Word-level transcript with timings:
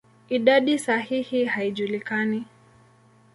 Idadi 0.29 0.77
sahihi 0.79 1.45
haijulikani. 1.45 2.45